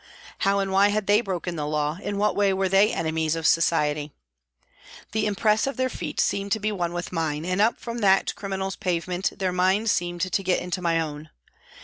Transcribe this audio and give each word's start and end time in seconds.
How 0.39 0.57
and 0.57 0.71
why 0.71 0.87
had 0.87 1.05
they 1.05 1.21
broken 1.21 1.55
the 1.57 1.67
law, 1.67 1.99
in 2.01 2.17
what 2.17 2.35
way 2.35 2.53
were 2.53 2.67
they 2.67 2.91
enemies 2.91 3.35
of 3.35 3.45
Society? 3.45 4.11
The 5.11 5.27
impress 5.27 5.67
of 5.67 5.77
their 5.77 5.89
feet 5.89 6.19
seemed 6.19 6.51
to 6.53 6.59
be 6.59 6.71
one 6.71 6.91
with 6.93 7.11
mine, 7.11 7.45
and 7.45 7.61
up 7.61 7.77
from 7.79 7.99
that 7.99 8.33
criminals' 8.33 8.75
pavement 8.75 9.31
their 9.37 9.53
mind 9.53 9.91
seemed 9.91 10.21
to 10.21 10.43
get 10.43 10.59
into 10.59 10.81
my 10.81 10.99
own. 10.99 11.29